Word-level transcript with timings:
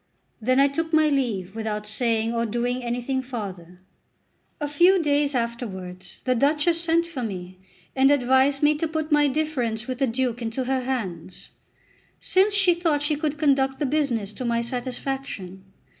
Then 0.41 0.59
I 0.59 0.67
took 0.67 0.91
my 0.93 1.09
leave 1.09 1.55
without 1.55 1.85
saying 1.85 2.33
or 2.33 2.43
doing 2.47 2.83
anything 2.83 3.21
farther. 3.21 3.81
A 4.59 4.67
few 4.67 4.99
days 4.99 5.35
afterwards 5.35 6.21
the 6.23 6.33
Duchess 6.33 6.81
sent 6.81 7.05
for 7.05 7.21
me, 7.21 7.59
and 7.95 8.09
advised 8.09 8.63
me 8.63 8.73
to 8.79 8.87
put 8.87 9.11
my 9.11 9.27
difference 9.27 9.85
with 9.85 9.99
the 9.99 10.07
Duke 10.07 10.41
into 10.41 10.63
her 10.63 10.79
hands, 10.85 11.51
since 12.19 12.55
she 12.55 12.73
thought 12.73 13.03
she 13.03 13.15
could 13.15 13.37
conduct 13.37 13.77
the 13.77 13.85
business 13.85 14.33
to 14.33 14.43
my 14.43 14.61
satisfaction. 14.61 15.65